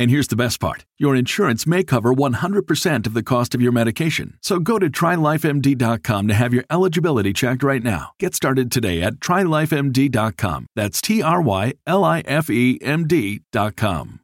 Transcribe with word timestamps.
And 0.00 0.10
here's 0.10 0.28
the 0.28 0.34
best 0.34 0.60
part 0.60 0.86
your 0.96 1.14
insurance 1.14 1.66
may 1.66 1.84
cover 1.84 2.14
100% 2.14 3.06
of 3.06 3.12
the 3.12 3.22
cost 3.22 3.54
of 3.54 3.60
your 3.60 3.70
medication. 3.70 4.38
So 4.40 4.58
go 4.58 4.78
to 4.78 4.88
trylifemd.com 4.88 6.26
to 6.26 6.32
have 6.32 6.54
your 6.54 6.64
eligibility 6.70 7.34
checked 7.34 7.62
right 7.62 7.82
now. 7.82 8.12
Get 8.18 8.34
started 8.34 8.72
today 8.72 9.02
at 9.02 9.16
trylifemd.com. 9.16 10.66
That's 10.74 11.02
T 11.02 11.20
R 11.22 11.42
Y 11.42 11.74
L 11.86 12.02
I 12.02 12.20
F 12.20 12.48
E 12.48 12.78
M 12.80 13.06
D.com. 13.06 14.20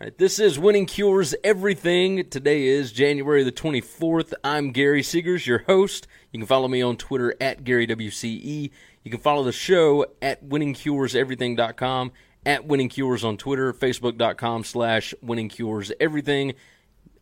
All 0.00 0.06
right, 0.06 0.18
this 0.18 0.40
is 0.40 0.58
Winning 0.58 0.86
Cures 0.86 1.32
Everything. 1.44 2.28
Today 2.28 2.64
is 2.66 2.90
January 2.90 3.44
the 3.44 3.52
24th. 3.52 4.32
I'm 4.42 4.72
Gary 4.72 5.02
Seegers, 5.02 5.46
your 5.46 5.58
host. 5.58 6.08
You 6.32 6.40
can 6.40 6.46
follow 6.48 6.66
me 6.66 6.82
on 6.82 6.96
Twitter 6.96 7.36
at 7.40 7.62
GaryWCE. 7.62 8.70
You 9.04 9.10
can 9.10 9.20
follow 9.20 9.44
the 9.44 9.52
show 9.52 10.06
at 10.20 10.44
winningcureseverything.com 10.44 12.12
at 12.44 12.66
Winning 12.66 12.88
Cures 12.88 13.24
on 13.24 13.36
Twitter, 13.36 13.72
Facebook.com 13.72 14.64
slash 14.64 15.14
Winning 15.22 15.48
Cures 15.48 15.92
Everything. 16.00 16.54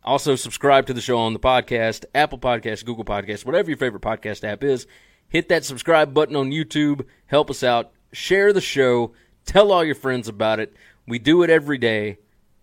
Also, 0.03 0.35
subscribe 0.35 0.85
to 0.87 0.93
the 0.93 1.01
show 1.01 1.17
on 1.17 1.33
the 1.33 1.39
podcast, 1.39 2.05
Apple 2.15 2.39
Podcasts, 2.39 2.85
Google 2.85 3.03
Podcasts, 3.03 3.45
whatever 3.45 3.69
your 3.69 3.77
favorite 3.77 4.01
podcast 4.01 4.43
app 4.43 4.63
is. 4.63 4.87
Hit 5.27 5.49
that 5.49 5.65
subscribe 5.65 6.13
button 6.13 6.35
on 6.35 6.51
YouTube. 6.51 7.05
Help 7.27 7.49
us 7.49 7.63
out. 7.63 7.91
Share 8.11 8.53
the 8.53 8.61
show. 8.61 9.13
Tell 9.45 9.71
all 9.71 9.83
your 9.83 9.95
friends 9.95 10.27
about 10.27 10.59
it. 10.59 10.73
We 11.07 11.19
do 11.19 11.43
it 11.43 11.49
every 11.49 11.77
day. 11.77 12.17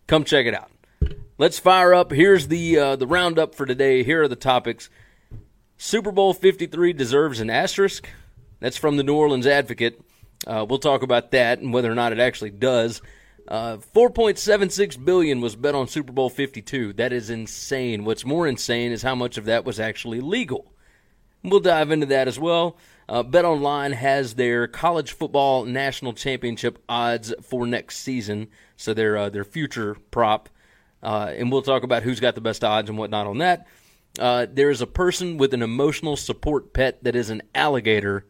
Come 0.07 0.25
check 0.25 0.47
it 0.47 0.55
out. 0.55 0.71
Let's 1.39 1.59
fire 1.59 1.93
up. 1.93 2.11
Here's 2.11 2.49
the 2.49 2.79
uh, 2.79 2.97
the 2.97 3.07
roundup 3.07 3.55
for 3.55 3.67
today. 3.67 4.03
Here 4.03 4.23
are 4.23 4.29
the 4.29 4.37
topics. 4.37 4.89
Super 5.77 6.11
Bowl 6.11 6.33
53 6.33 6.95
deserves 6.95 7.41
an 7.41 7.51
asterisk. 7.51 8.09
That's 8.61 8.78
from 8.78 8.97
the 8.97 9.03
New 9.03 9.15
Orleans 9.15 9.47
Advocate. 9.47 10.00
Uh, 10.47 10.65
we'll 10.69 10.79
talk 10.79 11.03
about 11.03 11.33
that 11.33 11.59
and 11.59 11.73
whether 11.73 11.91
or 11.91 11.95
not 11.95 12.12
it 12.12 12.21
actually 12.21 12.51
does. 12.51 13.03
Uh, 13.49 13.77
4.76 13.95 15.05
billion 15.05 15.41
was 15.41 15.57
bet 15.57 15.75
on 15.75 15.89
Super 15.89 16.12
Bowl 16.12 16.31
52. 16.31 16.95
That 16.95 17.12
is 17.12 17.31
insane. 17.31 18.05
What's 18.05 18.25
more 18.25 18.47
insane 18.47 18.93
is 18.93 19.03
how 19.03 19.15
much 19.15 19.39
of 19.39 19.45
that 19.45 19.65
was 19.65 19.79
actually 19.79 20.21
legal. 20.21 20.73
We'll 21.45 21.61
dive 21.61 21.91
into 21.91 22.07
that 22.07 22.27
as 22.27 22.39
well. 22.39 22.77
Uh, 23.09 23.23
Bet 23.23 23.45
Online 23.45 23.93
has 23.93 24.34
their 24.34 24.67
college 24.67 25.12
football 25.12 25.65
national 25.65 26.12
championship 26.12 26.83
odds 26.89 27.33
for 27.41 27.67
next 27.67 27.99
season, 27.99 28.49
so 28.77 28.93
their 28.93 29.17
uh, 29.17 29.28
their 29.28 29.45
future 29.45 29.97
prop, 30.11 30.49
uh, 31.05 31.33
and 31.37 31.53
we'll 31.53 31.63
talk 31.63 31.84
about 31.84 32.03
who's 32.03 32.19
got 32.19 32.34
the 32.34 32.41
best 32.41 32.65
odds 32.65 32.89
and 32.89 32.99
whatnot 32.99 33.28
on 33.28 33.39
that. 33.39 33.69
Uh, 34.19 34.47
there 34.51 34.71
is 34.71 34.81
a 34.81 34.89
person 34.89 35.37
with 35.37 35.55
an 35.55 35.63
emotional 35.63 36.17
support 36.17 36.73
pet 36.73 37.05
that 37.05 37.15
is 37.15 37.31
an 37.31 37.43
alligator 37.55 38.27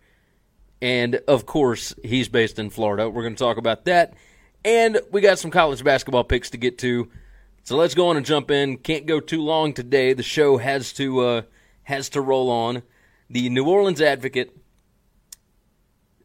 and 0.81 1.17
of 1.27 1.47
course, 1.47 1.95
he's 2.03 2.29
based 2.29 2.59
in 2.59 2.71
Florida. 2.71 3.09
We're 3.09 3.23
going 3.23 3.35
to 3.35 3.43
talk 3.43 3.57
about 3.57 3.85
that. 3.87 4.15
And 4.65 5.01
we 5.11 5.21
got 5.21 5.39
some 5.39 5.51
college 5.51 5.85
basketball 5.85 6.25
picks 6.25 6.51
to 6.51 6.57
get 6.57 6.79
to. 6.79 7.09
So 7.63 7.77
let's 7.77 7.95
go 7.95 8.09
on 8.09 8.17
and 8.17 8.27
jump 8.27 8.51
in. 8.51 8.79
Can't 8.79 9.07
go 9.07 9.21
too 9.21 9.43
long 9.43 9.73
today. 9.73 10.13
The 10.13 10.23
show 10.23 10.57
has 10.57 10.93
to 10.95 11.21
uh, 11.21 11.43
has 11.85 12.09
to 12.11 12.21
roll 12.21 12.51
on. 12.51 12.83
The 13.31 13.49
New 13.49 13.65
Orleans 13.65 14.01
Advocate 14.01 14.57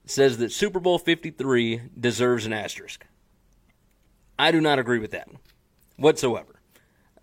says 0.06 0.38
that 0.38 0.52
Super 0.52 0.80
Bowl 0.80 1.00
53 1.00 1.82
deserves 2.00 2.46
an 2.46 2.54
asterisk. 2.54 3.06
I 4.38 4.52
do 4.52 4.60
not 4.60 4.80
agree 4.80 5.00
with 5.00 5.12
that 5.12 5.30
whatsoever. 5.98 6.60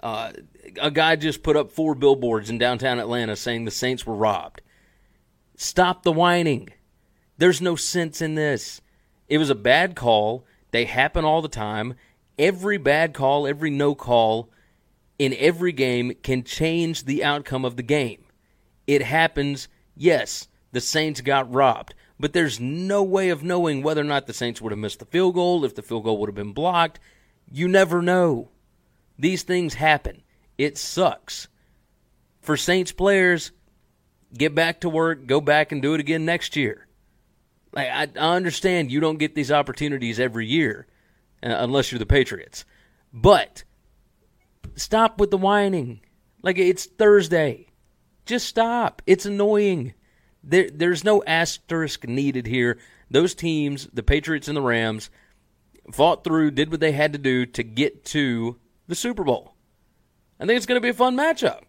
Uh, 0.01 0.33
a 0.81 0.91
guy 0.91 1.17
just 1.17 1.43
put 1.43 1.57
up 1.57 1.73
four 1.73 1.95
billboards 1.95 2.51
in 2.51 2.59
downtown 2.59 2.99
Atlanta 2.99 3.35
saying 3.37 3.65
the 3.65 3.71
Saints 3.71 4.07
were 4.07 4.15
robbed. 4.15 4.63
Stop 5.57 6.05
the 6.05 6.13
whining. 6.13 6.69
There's 7.39 7.61
no 7.61 7.77
sense 7.77 8.21
in 8.21 8.35
this. 8.35 8.81
It 9.29 9.39
was 9.39 9.51
a 9.51 9.55
bad 9.55 9.95
call. 9.95 10.45
They 10.71 10.85
happen 10.85 11.25
all 11.25 11.41
the 11.41 11.49
time. 11.49 11.95
Every 12.39 12.79
bad 12.79 13.15
call, 13.15 13.47
every 13.47 13.71
no 13.71 13.95
call 13.95 14.51
in 15.19 15.35
every 15.39 15.73
game 15.73 16.15
can 16.23 16.45
change 16.45 17.05
the 17.05 17.25
outcome 17.25 17.65
of 17.65 17.77
the 17.77 17.83
game. 17.83 18.25
It 18.87 19.03
happens, 19.03 19.69
yes, 19.97 20.49
the 20.73 20.81
Saints 20.81 21.21
got 21.21 21.53
robbed, 21.53 21.95
but 22.19 22.33
there's 22.33 22.61
no 22.61 23.03
way 23.03 23.29
of 23.29 23.43
knowing 23.43 23.83
whether 23.83 24.01
or 24.01 24.05
not 24.05 24.27
the 24.27 24.33
Saints 24.33 24.61
would 24.61 24.73
have 24.73 24.79
missed 24.79 25.01
the 25.01 25.05
field 25.05 25.35
goal, 25.35 25.65
if 25.65 25.75
the 25.75 25.83
field 25.83 26.05
goal 26.05 26.19
would 26.19 26.29
have 26.29 26.35
been 26.35 26.53
blocked. 26.53 27.01
You 27.51 27.69
never 27.69 28.03
know. 28.03 28.49
These 29.19 29.43
things 29.43 29.75
happen. 29.75 30.23
It 30.57 30.79
sucks. 30.79 31.49
For 32.41 32.57
Saints 32.57 32.93
players, 32.93 33.53
get 34.37 34.55
back 34.55 34.81
to 34.81 34.89
work, 34.89 35.27
go 35.27 35.41
back 35.41 35.73
and 35.73 35.83
do 35.83 35.95
it 35.95 36.01
again 36.01 36.25
next 36.25 36.57
year. 36.57 36.88
Like 37.73 37.89
I, 37.89 38.09
I 38.17 38.37
understand 38.37 38.91
you 38.91 39.01
don't 39.01 39.19
get 39.19 39.35
these 39.35 39.53
opportunities 39.53 40.19
every 40.19 40.47
year, 40.47 40.87
uh, 41.43 41.55
unless 41.59 41.93
you're 41.93 41.99
the 41.99 42.07
Patriots. 42.07 42.65
But 43.13 43.65
stop 44.77 45.21
with 45.21 45.31
the 45.31 45.39
whining. 45.39 46.01
Like 46.43 46.59
it's 46.59 46.87
Thursday. 46.87 47.67
Just 48.27 48.47
stop. 48.47 49.03
It's 49.07 49.27
annoying. 49.27 49.95
There, 50.43 50.69
there's 50.71 51.05
no 51.05 51.23
asterisk 51.27 52.07
needed 52.07 52.47
here. 52.47 52.79
Those 53.11 53.35
teams, 53.35 53.89
the 53.93 54.03
Patriots 54.03 54.49
and 54.49 54.57
the 54.57 54.63
Rams, 54.63 55.11
fought 55.93 56.25
through, 56.25 56.51
did 56.53 56.71
what 56.71 56.81
they 56.81 56.93
had 56.93 57.13
to 57.15 57.19
do 57.19 57.47
to 57.47 57.63
get 57.63 58.05
to 58.07 58.59
the 58.87 58.95
Super 58.95 59.25
Bowl. 59.25 59.55
I 60.39 60.47
think 60.47 60.57
it's 60.57 60.67
going 60.67 60.81
to 60.81 60.85
be 60.85 60.91
a 60.91 60.95
fun 60.95 61.17
matchup. 61.17 61.63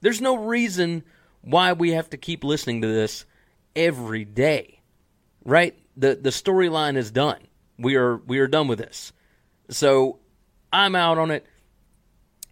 There's 0.00 0.20
no 0.20 0.36
reason 0.36 1.04
why 1.42 1.72
we 1.72 1.92
have 1.92 2.10
to 2.10 2.16
keep 2.16 2.42
listening 2.42 2.82
to 2.82 2.88
this 2.88 3.24
every 3.76 4.24
day. 4.24 4.80
Right? 5.44 5.78
The 5.96 6.16
the 6.16 6.30
storyline 6.30 6.96
is 6.96 7.10
done. 7.12 7.46
We 7.78 7.96
are 7.96 8.16
we 8.16 8.40
are 8.40 8.48
done 8.48 8.66
with 8.66 8.78
this. 8.78 9.12
So 9.70 10.18
I'm 10.72 10.96
out 10.96 11.18
on 11.18 11.30
it. 11.30 11.46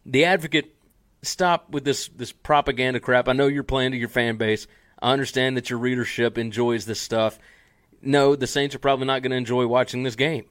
The 0.06 0.26
advocate 0.26 0.76
stop 1.23 1.71
with 1.71 1.85
this 1.85 2.09
this 2.09 2.31
propaganda 2.31 3.00
crap. 3.00 3.29
I 3.29 3.32
know 3.32 3.49
you're 3.49 3.65
playing 3.65 3.93
to 3.93 3.99
your 3.99 4.09
fan 4.09 4.37
base. 4.37 4.67
I 5.03 5.12
understand 5.12 5.56
that 5.56 5.71
your 5.71 5.79
readership 5.79 6.38
enjoys 6.38 6.87
this 6.87 7.00
stuff. 7.00 7.38
No, 8.00 8.37
the 8.37 8.47
Saints 8.47 8.75
are 8.75 8.79
probably 8.81 9.06
not 9.06 9.23
going 9.23 9.31
to 9.31 9.37
enjoy 9.37 9.67
watching 9.67 10.03
this 10.03 10.17
game. 10.17 10.44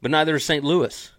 But 0.00 0.10
neither 0.10 0.36
is 0.36 0.44
St. 0.44 0.64
Louis. 0.64 1.12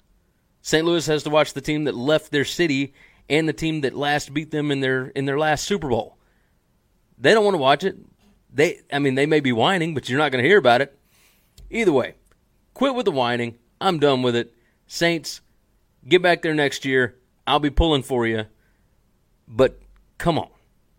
St. 0.62 0.86
Louis 0.86 1.06
has 1.08 1.24
to 1.24 1.30
watch 1.30 1.54
the 1.54 1.62
team 1.62 1.86
that 1.86 1.96
left 1.96 2.32
their 2.32 2.46
city 2.46 2.94
and 3.30 3.48
the 3.48 3.54
team 3.54 3.82
that 3.82 3.94
last 3.94 4.34
beat 4.34 4.52
them 4.52 4.72
in 4.72 4.80
their 4.80 5.08
in 5.08 5.26
their 5.26 5.38
last 5.38 5.66
Super 5.66 5.90
Bowl. 5.90 6.18
They 7.18 7.34
don't 7.34 7.46
want 7.46 7.56
to 7.56 7.62
watch 7.62 7.84
it 7.84 7.98
they 8.54 8.82
I 8.92 9.00
mean 9.00 9.16
they 9.16 9.26
may 9.26 9.40
be 9.40 9.52
whining, 9.52 9.94
but 9.94 10.08
you're 10.08 10.20
not 10.20 10.32
going 10.32 10.44
to 10.44 10.48
hear 10.48 10.58
about 10.58 10.82
it. 10.82 10.98
Either 11.70 11.92
way, 11.92 12.16
quit 12.74 12.96
with 12.96 13.06
the 13.06 13.12
whining. 13.12 13.58
I'm 13.82 14.00
done 14.00 14.22
with 14.22 14.36
it. 14.36 14.54
Saints, 14.88 15.42
get 16.08 16.22
back 16.22 16.42
there 16.42 16.54
next 16.54 16.86
year. 16.86 17.16
I'll 17.46 17.60
be 17.60 17.70
pulling 17.70 18.04
for 18.04 18.26
you. 18.28 18.46
But 19.48 19.82
come 20.18 20.38
on. 20.38 20.50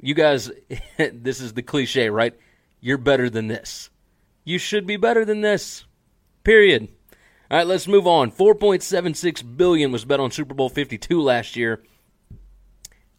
You 0.00 0.14
guys 0.14 0.50
this 0.98 1.40
is 1.40 1.54
the 1.54 1.62
cliche, 1.62 2.10
right? 2.10 2.34
You're 2.80 2.98
better 2.98 3.30
than 3.30 3.46
this. 3.46 3.88
You 4.44 4.58
should 4.58 4.86
be 4.86 4.96
better 4.96 5.24
than 5.24 5.40
this. 5.40 5.84
Period. 6.42 6.88
All 7.50 7.58
right, 7.58 7.66
let's 7.66 7.86
move 7.86 8.06
on. 8.06 8.30
4.76 8.30 9.56
billion 9.56 9.92
was 9.92 10.04
bet 10.04 10.20
on 10.20 10.30
Super 10.30 10.54
Bowl 10.54 10.68
52 10.68 11.20
last 11.20 11.56
year. 11.56 11.82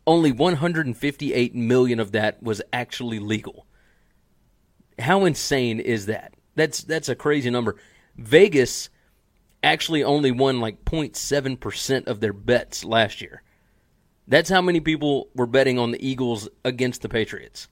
Only 0.06 0.32
158 0.32 1.56
million 1.56 2.00
of 2.00 2.12
that 2.12 2.44
was 2.44 2.62
actually 2.72 3.18
legal. 3.20 3.65
How 5.00 5.26
insane 5.26 5.80
is 5.80 6.06
that? 6.06 6.34
That's 6.56 6.84
that's 6.84 7.10
a 7.10 7.16
crazy 7.16 7.50
number. 7.50 7.76
Vegas 8.16 8.90
actually 9.62 10.04
only 10.04 10.32
won 10.32 10.62
like 10.62 10.86
0.7% 10.86 12.08
of 12.08 12.20
their 12.20 12.34
bets 12.34 12.86
last 12.86 13.20
year. 13.20 13.42
That's 14.28 14.50
how 14.50 14.62
many 14.62 14.80
people 14.80 15.30
were 15.36 15.48
betting 15.48 15.78
on 15.80 15.92
the 15.92 16.08
Eagles 16.08 16.48
against 16.64 17.02
the 17.02 17.10
Patriots. 17.10 17.68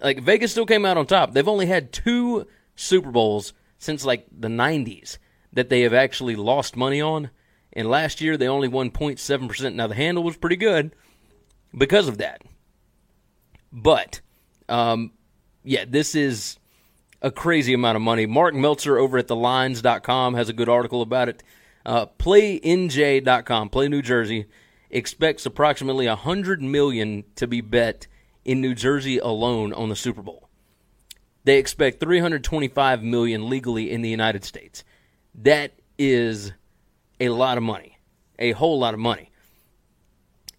Like 0.00 0.20
Vegas 0.20 0.52
still 0.52 0.66
came 0.66 0.84
out 0.84 0.96
on 0.96 1.06
top. 1.06 1.32
They've 1.32 1.48
only 1.48 1.66
had 1.66 1.92
two 1.92 2.46
Super 2.76 3.10
Bowls 3.10 3.52
since 3.78 4.04
like 4.04 4.26
the 4.30 4.48
90s 4.48 5.18
that 5.52 5.68
they 5.68 5.82
have 5.82 5.94
actually 5.94 6.36
lost 6.36 6.76
money 6.76 7.00
on. 7.00 7.30
And 7.72 7.88
last 7.88 8.20
year 8.20 8.36
they 8.36 8.48
only 8.48 8.68
won 8.68 8.90
0.7%. 8.90 9.74
Now 9.74 9.86
the 9.86 9.94
handle 9.94 10.22
was 10.22 10.36
pretty 10.36 10.56
good 10.56 10.94
because 11.76 12.08
of 12.08 12.18
that. 12.18 12.42
But 13.72 14.20
um, 14.68 15.12
yeah, 15.62 15.84
this 15.86 16.14
is 16.14 16.58
a 17.20 17.30
crazy 17.30 17.74
amount 17.74 17.96
of 17.96 18.02
money. 18.02 18.26
Mark 18.26 18.54
Meltzer 18.54 18.98
over 18.98 19.18
at 19.18 19.28
thelines.com 19.28 20.34
has 20.34 20.48
a 20.48 20.52
good 20.52 20.68
article 20.68 21.02
about 21.02 21.28
it. 21.28 21.42
Uh, 21.84 22.06
PlayNJ.com, 22.18 23.70
Play 23.70 23.88
New 23.88 24.02
Jersey, 24.02 24.46
expects 24.90 25.46
approximately 25.46 26.06
100 26.06 26.62
million 26.62 27.24
to 27.36 27.46
be 27.46 27.60
bet 27.60 28.06
in 28.44 28.60
New 28.60 28.74
Jersey 28.74 29.18
alone 29.18 29.72
on 29.72 29.88
the 29.88 29.96
Super 29.96 30.22
Bowl. 30.22 30.48
They 31.44 31.58
expect 31.58 32.00
325 32.00 33.02
million 33.02 33.48
legally 33.48 33.90
in 33.90 34.02
the 34.02 34.08
United 34.08 34.44
States. 34.44 34.84
That 35.34 35.72
is 35.98 36.52
a 37.20 37.30
lot 37.30 37.56
of 37.56 37.62
money, 37.62 37.98
a 38.38 38.52
whole 38.52 38.78
lot 38.78 38.94
of 38.94 39.00
money. 39.00 39.30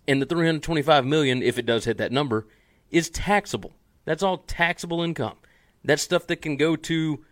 And 0.08 0.22
the 0.22 0.26
325 0.26 1.06
million, 1.06 1.44
if 1.44 1.60
it 1.60 1.66
does 1.66 1.86
hit 1.86 1.98
that 1.98 2.12
number, 2.12 2.48
is 2.90 3.10
taxable. 3.10 3.74
That's 4.10 4.24
all 4.24 4.40
taxable 4.40 5.04
income. 5.04 5.38
That's 5.84 6.02
stuff 6.02 6.26
that 6.28 6.42
can 6.42 6.58
go 6.58 6.76
to 6.76 7.24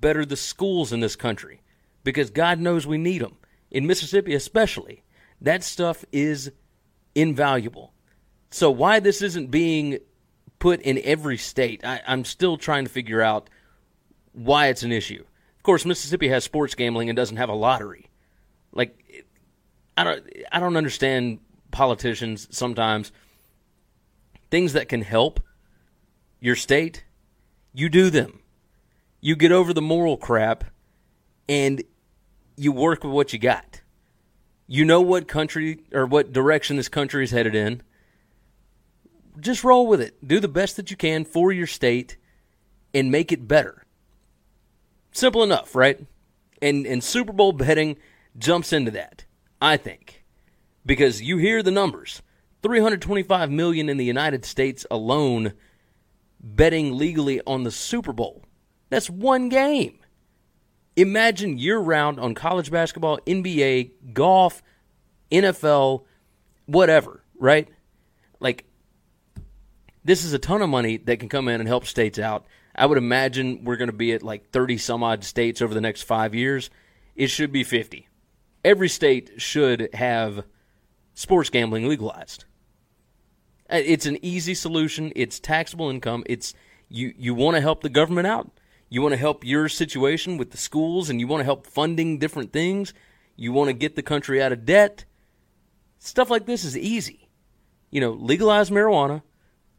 better 0.00 0.24
the 0.24 0.36
schools 0.36 0.92
in 0.92 0.98
this 0.98 1.14
country 1.14 1.60
because 2.02 2.30
God 2.30 2.58
knows 2.58 2.88
we 2.88 2.98
need 2.98 3.20
them. 3.20 3.36
In 3.70 3.86
Mississippi, 3.86 4.34
especially, 4.34 5.04
that 5.40 5.62
stuff 5.62 6.04
is 6.10 6.50
invaluable. 7.14 7.92
So, 8.50 8.68
why 8.68 8.98
this 8.98 9.22
isn't 9.22 9.52
being 9.52 10.00
put 10.58 10.80
in 10.82 11.00
every 11.04 11.38
state, 11.38 11.84
I, 11.84 12.00
I'm 12.04 12.24
still 12.24 12.56
trying 12.56 12.84
to 12.84 12.90
figure 12.90 13.22
out 13.22 13.48
why 14.32 14.66
it's 14.66 14.82
an 14.82 14.90
issue. 14.90 15.24
Of 15.56 15.62
course, 15.62 15.84
Mississippi 15.84 16.26
has 16.30 16.42
sports 16.42 16.74
gambling 16.74 17.10
and 17.10 17.16
doesn't 17.16 17.36
have 17.36 17.48
a 17.48 17.54
lottery. 17.54 18.10
Like, 18.72 19.24
I 19.96 20.02
don't, 20.02 20.28
I 20.50 20.58
don't 20.58 20.76
understand 20.76 21.38
politicians 21.70 22.48
sometimes. 22.50 23.12
Things 24.50 24.72
that 24.72 24.88
can 24.88 25.02
help 25.02 25.38
your 26.44 26.56
state 26.56 27.04
you 27.74 27.88
do 27.88 28.08
them. 28.08 28.40
You 29.20 29.34
get 29.34 29.50
over 29.50 29.72
the 29.72 29.82
moral 29.82 30.16
crap 30.16 30.64
and 31.48 31.82
you 32.56 32.70
work 32.70 33.02
with 33.02 33.12
what 33.12 33.32
you 33.32 33.38
got. 33.38 33.80
You 34.68 34.84
know 34.84 35.00
what 35.00 35.26
country 35.26 35.80
or 35.92 36.06
what 36.06 36.32
direction 36.32 36.76
this 36.76 36.88
country 36.88 37.24
is 37.24 37.32
headed 37.32 37.54
in. 37.54 37.82
Just 39.40 39.64
roll 39.64 39.88
with 39.88 40.00
it. 40.00 40.26
Do 40.26 40.38
the 40.38 40.48
best 40.48 40.76
that 40.76 40.90
you 40.90 40.96
can 40.96 41.24
for 41.24 41.50
your 41.50 41.66
state 41.66 42.16
and 42.94 43.10
make 43.10 43.32
it 43.32 43.48
better. 43.48 43.84
Simple 45.10 45.42
enough, 45.42 45.74
right? 45.74 46.06
And 46.62 46.86
and 46.86 47.02
Super 47.02 47.32
Bowl 47.32 47.52
betting 47.52 47.96
jumps 48.38 48.72
into 48.72 48.92
that, 48.92 49.24
I 49.60 49.76
think. 49.76 50.24
Because 50.86 51.20
you 51.20 51.38
hear 51.38 51.62
the 51.62 51.70
numbers. 51.72 52.22
325 52.62 53.50
million 53.50 53.88
in 53.88 53.96
the 53.96 54.04
United 54.04 54.44
States 54.44 54.86
alone 54.90 55.54
betting 56.44 56.96
legally 56.96 57.40
on 57.46 57.64
the 57.64 57.70
Super 57.70 58.12
Bowl. 58.12 58.44
That's 58.90 59.08
one 59.08 59.48
game. 59.48 59.98
Imagine 60.96 61.58
year 61.58 61.78
round 61.78 62.20
on 62.20 62.34
college 62.34 62.70
basketball, 62.70 63.18
NBA, 63.26 64.12
golf, 64.12 64.62
NFL, 65.32 66.04
whatever, 66.66 67.24
right? 67.38 67.68
Like, 68.38 68.64
this 70.04 70.24
is 70.24 70.34
a 70.34 70.38
ton 70.38 70.62
of 70.62 70.68
money 70.68 70.98
that 70.98 71.18
can 71.18 71.28
come 71.28 71.48
in 71.48 71.60
and 71.60 71.66
help 71.66 71.86
states 71.86 72.18
out. 72.18 72.46
I 72.76 72.86
would 72.86 72.98
imagine 72.98 73.64
we're 73.64 73.76
going 73.76 73.90
to 73.90 73.96
be 73.96 74.12
at 74.12 74.22
like 74.22 74.50
30 74.50 74.78
some 74.78 75.02
odd 75.02 75.24
states 75.24 75.62
over 75.62 75.74
the 75.74 75.80
next 75.80 76.02
five 76.02 76.34
years. 76.34 76.70
It 77.16 77.28
should 77.28 77.52
be 77.52 77.64
50. 77.64 78.08
Every 78.64 78.88
state 78.88 79.32
should 79.38 79.88
have 79.94 80.44
sports 81.14 81.50
gambling 81.50 81.88
legalized. 81.88 82.44
Uh, 83.74 83.82
it's 83.84 84.06
an 84.06 84.24
easy 84.24 84.54
solution. 84.54 85.12
It's 85.16 85.40
taxable 85.40 85.90
income. 85.90 86.22
It's 86.26 86.54
you 86.88 87.12
you 87.18 87.34
want 87.34 87.56
to 87.56 87.60
help 87.60 87.82
the 87.82 87.88
government 87.88 88.28
out. 88.28 88.52
You 88.88 89.02
want 89.02 89.14
to 89.14 89.18
help 89.18 89.44
your 89.44 89.68
situation 89.68 90.38
with 90.38 90.52
the 90.52 90.56
schools 90.56 91.10
and 91.10 91.18
you 91.18 91.26
want 91.26 91.40
to 91.40 91.44
help 91.44 91.66
funding 91.66 92.18
different 92.18 92.52
things. 92.52 92.94
You 93.34 93.52
want 93.52 93.68
to 93.68 93.72
get 93.72 93.96
the 93.96 94.02
country 94.02 94.40
out 94.40 94.52
of 94.52 94.64
debt. 94.64 95.04
Stuff 95.98 96.30
like 96.30 96.46
this 96.46 96.62
is 96.62 96.78
easy. 96.78 97.28
You 97.90 98.00
know, 98.00 98.12
legalize 98.12 98.70
marijuana, 98.70 99.22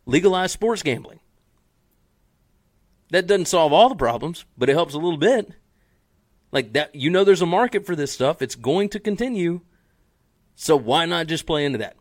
legalize 0.06 0.52
sports 0.52 0.84
gambling. 0.84 1.22
That 3.12 3.28
doesn't 3.28 3.46
solve 3.46 3.72
all 3.72 3.88
the 3.88 3.96
problems, 3.96 4.44
but 4.58 4.68
it 4.68 4.74
helps 4.74 4.94
a 4.94 4.98
little 5.00 5.18
bit. 5.18 5.54
Like 6.52 6.74
that 6.74 6.94
you 6.96 7.10
know 7.10 7.24
there's 7.24 7.42
a 7.42 7.46
market 7.46 7.86
for 7.86 7.96
this 7.96 8.12
stuff. 8.12 8.42
It's 8.42 8.56
going 8.56 8.90
to 8.90 9.00
continue. 9.00 9.62
So 10.54 10.76
why 10.76 11.06
not 11.06 11.28
just 11.28 11.46
play 11.46 11.64
into 11.64 11.78
that? 11.78 11.96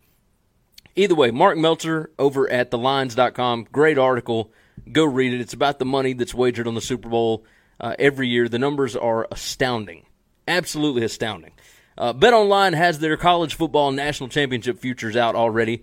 Either 0.97 1.15
way, 1.15 1.31
Mark 1.31 1.59
Meltzer 1.59 2.11
over 2.19 2.51
at 2.51 2.71
thelines.com, 2.71 3.67
great 3.73 3.99
article. 3.99 4.53
Go 4.91 5.05
read 5.05 5.33
it. 5.33 5.41
It's 5.41 5.53
about 5.53 5.79
the 5.79 5.85
money 5.85 6.13
that's 6.13 6.35
wagered 6.35 6.69
on 6.69 6.75
the 6.75 6.81
Super 6.81 7.09
Bowl 7.09 7.45
uh, 7.81 7.97
every 7.99 8.29
year. 8.29 8.49
The 8.49 8.61
numbers 8.61 8.95
are 8.95 9.27
astounding, 9.31 10.07
absolutely 10.47 11.03
astounding. 11.05 11.53
Uh, 11.99 12.13
Bet 12.13 12.33
Online 12.33 12.75
has 12.75 13.01
their 13.01 13.17
college 13.17 13.55
football 13.55 13.91
national 13.91 14.29
championship 14.29 14.79
futures 14.79 15.17
out 15.17 15.35
already. 15.35 15.83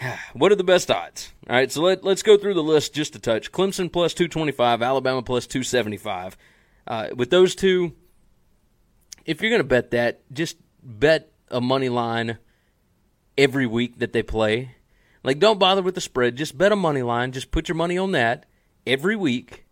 what 0.32 0.52
are 0.52 0.56
the 0.56 0.64
best 0.64 0.90
odds? 0.90 1.32
All 1.48 1.56
right, 1.56 1.70
so 1.70 1.82
let, 1.82 2.02
let's 2.02 2.22
go 2.22 2.38
through 2.38 2.54
the 2.54 2.62
list 2.62 2.94
just 2.94 3.16
a 3.16 3.18
touch. 3.18 3.52
Clemson 3.52 3.92
plus 3.92 4.14
225, 4.14 4.80
Alabama 4.80 5.22
plus 5.22 5.46
275. 5.46 6.36
Uh, 6.86 7.08
with 7.14 7.28
those 7.28 7.54
two, 7.54 7.92
if 9.26 9.42
you're 9.42 9.50
going 9.50 9.60
to 9.60 9.68
bet 9.68 9.90
that, 9.90 10.22
just 10.32 10.56
bet 10.82 11.30
a 11.50 11.60
money 11.60 11.90
line– 11.90 12.38
every 13.36 13.66
week 13.66 13.98
that 13.98 14.12
they 14.12 14.22
play. 14.22 14.76
Like, 15.24 15.38
don't 15.38 15.58
bother 15.58 15.82
with 15.82 15.94
the 15.94 16.00
spread. 16.00 16.36
Just 16.36 16.58
bet 16.58 16.72
a 16.72 16.76
money 16.76 17.02
line. 17.02 17.32
Just 17.32 17.50
put 17.50 17.68
your 17.68 17.76
money 17.76 17.96
on 17.96 18.12
that 18.12 18.46
every 18.86 19.16
week, 19.16 19.64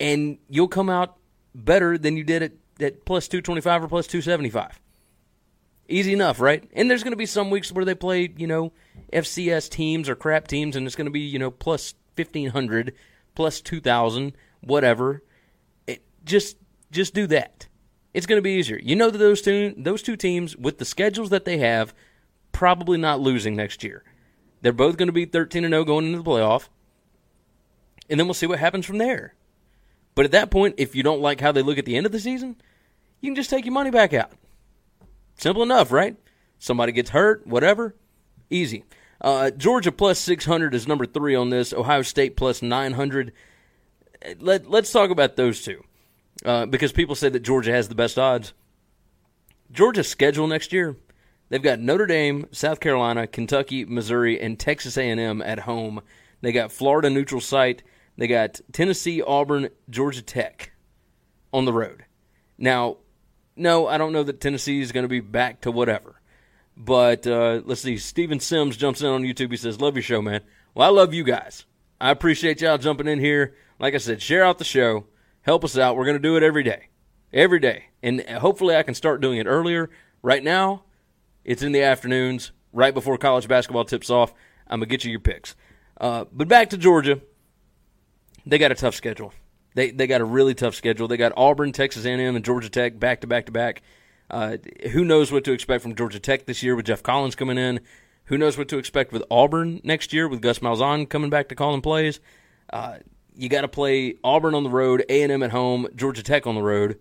and 0.00 0.38
you'll 0.48 0.68
come 0.68 0.88
out 0.88 1.16
better 1.54 1.98
than 1.98 2.16
you 2.16 2.24
did 2.24 2.42
at, 2.42 2.52
at 2.80 3.04
plus 3.04 3.28
225 3.28 3.84
or 3.84 3.88
plus 3.88 4.06
275. 4.06 4.80
Easy 5.90 6.12
enough, 6.12 6.40
right? 6.40 6.68
And 6.74 6.90
there's 6.90 7.02
going 7.02 7.12
to 7.12 7.16
be 7.16 7.26
some 7.26 7.50
weeks 7.50 7.72
where 7.72 7.84
they 7.84 7.94
play, 7.94 8.32
you 8.36 8.46
know, 8.46 8.72
FCS 9.12 9.70
teams 9.70 10.08
or 10.08 10.14
crap 10.14 10.46
teams, 10.46 10.76
and 10.76 10.86
it's 10.86 10.96
going 10.96 11.06
to 11.06 11.10
be, 11.10 11.20
you 11.20 11.38
know, 11.38 11.50
plus 11.50 11.94
1500, 12.16 12.94
plus 13.34 13.60
2000, 13.60 14.32
whatever. 14.60 15.22
It, 15.86 16.02
just 16.24 16.56
just 16.90 17.14
do 17.14 17.26
that. 17.28 17.68
It's 18.12 18.26
going 18.26 18.38
to 18.38 18.42
be 18.42 18.52
easier. 18.52 18.78
You 18.82 18.96
know 18.96 19.10
that 19.10 19.18
those 19.18 19.40
two 19.40 19.74
those 19.76 20.02
two 20.02 20.16
teams 20.16 20.56
with 20.56 20.78
the 20.78 20.84
schedules 20.84 21.30
that 21.30 21.44
they 21.44 21.58
have 21.58 21.94
probably 22.52 22.98
not 22.98 23.20
losing 23.20 23.56
next 23.56 23.82
year. 23.84 24.04
They're 24.60 24.72
both 24.72 24.96
going 24.96 25.08
to 25.08 25.12
be 25.12 25.24
13 25.24 25.64
and 25.64 25.72
0 25.72 25.84
going 25.84 26.06
into 26.06 26.18
the 26.18 26.24
playoff. 26.24 26.68
And 28.10 28.18
then 28.18 28.26
we'll 28.26 28.34
see 28.34 28.46
what 28.46 28.58
happens 28.58 28.86
from 28.86 28.98
there. 28.98 29.34
But 30.14 30.24
at 30.24 30.32
that 30.32 30.50
point, 30.50 30.74
if 30.78 30.96
you 30.96 31.02
don't 31.02 31.20
like 31.20 31.40
how 31.40 31.52
they 31.52 31.62
look 31.62 31.78
at 31.78 31.84
the 31.84 31.96
end 31.96 32.06
of 32.06 32.12
the 32.12 32.20
season, 32.20 32.56
you 33.20 33.30
can 33.30 33.36
just 33.36 33.50
take 33.50 33.64
your 33.64 33.74
money 33.74 33.90
back 33.90 34.12
out. 34.12 34.32
Simple 35.36 35.62
enough, 35.62 35.92
right? 35.92 36.16
Somebody 36.58 36.92
gets 36.92 37.10
hurt, 37.10 37.46
whatever. 37.46 37.94
Easy. 38.50 38.84
Uh, 39.20 39.50
Georgia 39.50 39.92
plus 39.92 40.18
600 40.18 40.74
is 40.74 40.88
number 40.88 41.06
three 41.06 41.34
on 41.34 41.50
this. 41.50 41.72
Ohio 41.72 42.02
State 42.02 42.36
plus 42.36 42.62
900. 42.62 43.32
Let, 44.40 44.68
let's 44.68 44.90
talk 44.90 45.10
about 45.10 45.36
those 45.36 45.62
two. 45.62 45.84
Uh, 46.44 46.66
because 46.66 46.92
people 46.92 47.14
say 47.14 47.28
that 47.28 47.40
Georgia 47.40 47.72
has 47.72 47.88
the 47.88 47.94
best 47.94 48.18
odds. 48.18 48.52
Georgia's 49.70 50.08
schedule 50.08 50.46
next 50.46 50.72
year 50.72 50.96
They've 51.48 51.62
got 51.62 51.80
Notre 51.80 52.06
Dame, 52.06 52.46
South 52.52 52.80
Carolina, 52.80 53.26
Kentucky, 53.26 53.84
Missouri, 53.84 54.40
and 54.40 54.58
Texas 54.58 54.98
A&M 54.98 55.40
at 55.42 55.60
home. 55.60 56.02
They 56.40 56.52
got 56.52 56.72
Florida 56.72 57.10
neutral 57.10 57.40
site. 57.40 57.82
They 58.16 58.26
got 58.26 58.60
Tennessee, 58.72 59.22
Auburn, 59.22 59.70
Georgia 59.88 60.22
Tech 60.22 60.72
on 61.52 61.64
the 61.64 61.72
road. 61.72 62.04
Now, 62.58 62.98
no, 63.56 63.86
I 63.86 63.98
don't 63.98 64.12
know 64.12 64.24
that 64.24 64.40
Tennessee 64.40 64.80
is 64.80 64.92
going 64.92 65.04
to 65.04 65.08
be 65.08 65.20
back 65.20 65.62
to 65.62 65.70
whatever. 65.70 66.20
But 66.76 67.26
uh, 67.26 67.62
let's 67.64 67.80
see. 67.80 67.98
Steven 67.98 68.38
Sims 68.38 68.76
jumps 68.76 69.00
in 69.00 69.08
on 69.08 69.22
YouTube. 69.22 69.50
He 69.50 69.56
says, 69.56 69.80
Love 69.80 69.96
your 69.96 70.02
show, 70.02 70.22
man. 70.22 70.42
Well, 70.74 70.86
I 70.86 70.92
love 70.92 71.12
you 71.12 71.24
guys. 71.24 71.64
I 72.00 72.10
appreciate 72.10 72.60
y'all 72.60 72.78
jumping 72.78 73.08
in 73.08 73.18
here. 73.18 73.56
Like 73.80 73.94
I 73.94 73.98
said, 73.98 74.22
share 74.22 74.44
out 74.44 74.58
the 74.58 74.64
show. 74.64 75.06
Help 75.42 75.64
us 75.64 75.76
out. 75.76 75.96
We're 75.96 76.04
going 76.04 76.16
to 76.16 76.22
do 76.22 76.36
it 76.36 76.44
every 76.44 76.62
day. 76.62 76.88
every 77.32 77.58
day. 77.58 77.86
And 78.02 78.20
hopefully 78.28 78.76
I 78.76 78.84
can 78.84 78.94
start 78.94 79.20
doing 79.20 79.38
it 79.38 79.46
earlier. 79.46 79.90
Right 80.22 80.42
now, 80.42 80.84
it's 81.48 81.62
in 81.62 81.72
the 81.72 81.82
afternoons, 81.82 82.52
right 82.74 82.92
before 82.92 83.16
college 83.16 83.48
basketball 83.48 83.86
tips 83.86 84.10
off. 84.10 84.34
I'm 84.66 84.80
to 84.80 84.86
get 84.86 85.02
you 85.02 85.10
your 85.10 85.18
picks. 85.18 85.56
Uh, 85.98 86.26
but 86.30 86.46
back 86.46 86.68
to 86.70 86.76
Georgia. 86.76 87.22
They 88.44 88.58
got 88.58 88.70
a 88.70 88.74
tough 88.74 88.94
schedule. 88.94 89.32
They, 89.74 89.90
they 89.90 90.06
got 90.06 90.20
a 90.20 90.26
really 90.26 90.54
tough 90.54 90.74
schedule. 90.74 91.08
They 91.08 91.16
got 91.16 91.32
Auburn, 91.38 91.72
Texas 91.72 92.04
A&M, 92.04 92.36
and 92.36 92.44
Georgia 92.44 92.68
Tech 92.68 93.00
back 93.00 93.22
to 93.22 93.26
back 93.26 93.46
to 93.46 93.52
back. 93.52 93.80
Uh, 94.30 94.58
who 94.92 95.06
knows 95.06 95.32
what 95.32 95.44
to 95.44 95.52
expect 95.52 95.82
from 95.82 95.94
Georgia 95.94 96.20
Tech 96.20 96.44
this 96.44 96.62
year 96.62 96.76
with 96.76 96.84
Geoff 96.84 97.02
Collins 97.02 97.34
coming 97.34 97.56
in? 97.56 97.80
Who 98.24 98.36
knows 98.36 98.58
what 98.58 98.68
to 98.68 98.76
expect 98.76 99.10
with 99.10 99.22
Auburn 99.30 99.80
next 99.84 100.12
year 100.12 100.28
with 100.28 100.42
Gus 100.42 100.58
Malzahn 100.58 101.08
coming 101.08 101.30
back 101.30 101.48
to 101.48 101.54
calling 101.54 101.80
plays? 101.80 102.20
Uh, 102.70 102.98
you 103.34 103.48
got 103.48 103.62
to 103.62 103.68
play 103.68 104.16
Auburn 104.22 104.54
on 104.54 104.64
the 104.64 104.70
road, 104.70 105.02
A&M 105.08 105.42
at 105.42 105.50
home, 105.50 105.88
Georgia 105.96 106.22
Tech 106.22 106.46
on 106.46 106.56
the 106.56 106.62
road. 106.62 106.98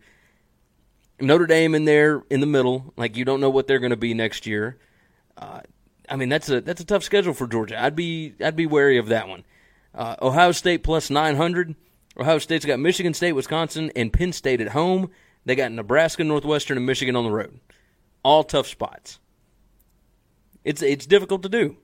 Notre 1.19 1.47
Dame 1.47 1.75
in 1.75 1.85
there 1.85 2.23
in 2.29 2.39
the 2.39 2.45
middle, 2.45 2.93
like 2.95 3.17
you 3.17 3.25
don't 3.25 3.41
know 3.41 3.49
what 3.49 3.67
they're 3.67 3.79
going 3.79 3.91
to 3.91 3.97
be 3.97 4.13
next 4.13 4.45
year. 4.45 4.77
Uh, 5.37 5.61
I 6.09 6.15
mean 6.15 6.29
that's 6.29 6.49
a 6.49 6.61
that's 6.61 6.81
a 6.81 6.85
tough 6.85 7.03
schedule 7.03 7.33
for 7.33 7.47
Georgia. 7.47 7.81
I'd 7.81 7.95
be 7.95 8.33
I'd 8.43 8.55
be 8.55 8.65
wary 8.65 8.97
of 8.97 9.07
that 9.07 9.27
one. 9.27 9.43
Uh, 9.93 10.15
Ohio 10.21 10.51
State 10.51 10.83
plus 10.83 11.09
nine 11.09 11.35
hundred. 11.35 11.75
Ohio 12.19 12.39
State's 12.39 12.65
got 12.65 12.79
Michigan 12.79 13.13
State, 13.13 13.33
Wisconsin, 13.33 13.91
and 13.95 14.11
Penn 14.11 14.33
State 14.33 14.61
at 14.61 14.69
home. 14.69 15.09
They 15.45 15.55
got 15.55 15.71
Nebraska, 15.71 16.23
Northwestern, 16.23 16.77
and 16.77 16.85
Michigan 16.85 17.15
on 17.15 17.23
the 17.23 17.31
road. 17.31 17.59
All 18.23 18.43
tough 18.43 18.67
spots. 18.67 19.19
It's 20.63 20.81
it's 20.81 21.05
difficult 21.05 21.43
to 21.43 21.49
do. 21.49 21.77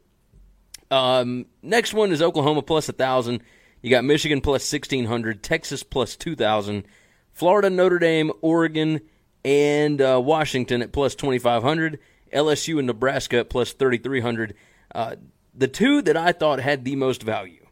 Um, 0.92 1.46
next 1.62 1.94
one 1.94 2.12
is 2.12 2.22
Oklahoma 2.22 2.62
plus 2.62 2.90
a 2.90 2.94
thousand. 2.94 3.42
You 3.82 3.90
got 3.90 4.04
Michigan 4.04 4.42
plus 4.42 4.64
sixteen 4.64 5.06
hundred, 5.06 5.44
Texas 5.44 5.84
plus 5.84 6.16
two 6.16 6.36
thousand, 6.36 6.86
Florida, 7.32 7.70
Notre 7.70 8.00
Dame, 8.00 8.32
Oregon, 8.42 9.02
and 9.46 10.02
uh, 10.02 10.22
Washington 10.24 10.82
at 10.82 10.92
plus 10.92 11.16
2,500, 11.16 12.00
LSU 12.34 12.78
and 12.78 12.88
Nebraska 12.88 13.40
at 13.40 13.50
plus 13.50 13.74
3,300. 13.74 14.56
Uh, 14.94 15.16
the 15.54 15.68
two 15.68 16.02
that 16.02 16.18
I 16.18 16.32
thought 16.32 16.60
had 16.60 16.84
the 16.84 16.96
most 16.96 17.24
value 17.24 17.66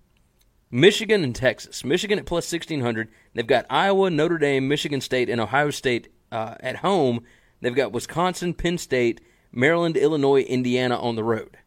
Michigan 0.70 1.24
and 1.24 1.36
Texas. 1.36 1.84
Michigan 1.84 2.18
at 2.18 2.26
plus 2.26 2.52
1,600. 2.52 3.10
They've 3.34 3.46
got 3.46 3.66
Iowa, 3.70 4.10
Notre 4.10 4.38
Dame, 4.38 4.68
Michigan 4.68 5.02
State, 5.02 5.30
and 5.30 5.42
Ohio 5.42 5.70
State 5.70 6.08
uh, 6.32 6.56
at 6.62 6.78
home. 6.78 7.24
They've 7.60 7.76
got 7.76 7.92
Wisconsin, 7.92 8.54
Penn 8.54 8.78
State, 8.78 9.20
Maryland, 9.52 9.98
Illinois, 9.98 10.42
Indiana 10.42 10.98
on 10.98 11.16
the 11.16 11.24
road. 11.24 11.58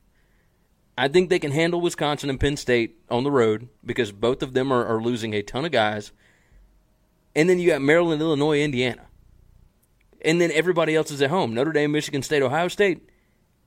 I 0.96 1.08
think 1.08 1.28
they 1.28 1.38
can 1.38 1.50
handle 1.50 1.80
Wisconsin 1.80 2.30
and 2.30 2.40
Penn 2.40 2.56
State 2.56 2.96
on 3.10 3.24
the 3.24 3.30
road 3.30 3.68
because 3.84 4.12
both 4.12 4.42
of 4.42 4.54
them 4.54 4.72
are, 4.72 4.86
are 4.86 5.02
losing 5.02 5.34
a 5.34 5.42
ton 5.42 5.64
of 5.64 5.72
guys. 5.72 6.12
And 7.36 7.50
then 7.50 7.58
you 7.58 7.68
got 7.68 7.82
Maryland, 7.82 8.22
Illinois, 8.22 8.60
Indiana 8.60 9.08
and 10.24 10.40
then 10.40 10.50
everybody 10.52 10.94
else 10.94 11.10
is 11.10 11.22
at 11.22 11.30
home. 11.30 11.54
Notre 11.54 11.72
Dame, 11.72 11.92
Michigan 11.92 12.22
State, 12.22 12.42
Ohio 12.42 12.68
State, 12.68 13.08